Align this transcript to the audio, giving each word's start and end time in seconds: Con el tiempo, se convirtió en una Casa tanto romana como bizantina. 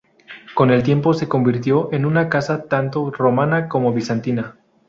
Con 0.55 0.71
el 0.71 0.81
tiempo, 0.81 1.13
se 1.13 1.27
convirtió 1.29 1.93
en 1.93 2.07
una 2.07 2.27
Casa 2.27 2.63
tanto 2.63 3.11
romana 3.11 3.69
como 3.69 3.93
bizantina. 3.93 4.57